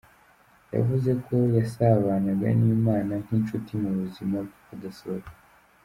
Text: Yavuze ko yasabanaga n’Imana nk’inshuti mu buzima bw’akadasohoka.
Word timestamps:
Yavuze 0.75 1.11
ko 1.25 1.35
yasabanaga 1.57 2.47
n’Imana 2.59 3.13
nk’inshuti 3.23 3.71
mu 3.83 3.89
buzima 3.99 4.37
bw’akadasohoka. 4.45 5.31